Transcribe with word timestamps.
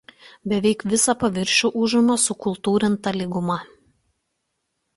Beveik 0.53 0.85
visą 0.93 1.15
paviršių 1.23 1.71
užima 1.83 2.17
sukultūrinta 2.25 3.15
lyguma. 3.21 3.61